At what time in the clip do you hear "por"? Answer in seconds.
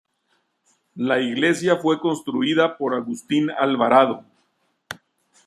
2.75-2.95